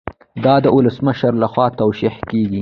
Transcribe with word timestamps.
دا 0.43 0.55
د 0.63 0.65
ولسمشر 0.77 1.31
لخوا 1.43 1.65
توشیح 1.79 2.15
کیږي. 2.29 2.59